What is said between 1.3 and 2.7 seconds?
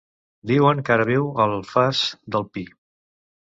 a l'Alfàs del Pi.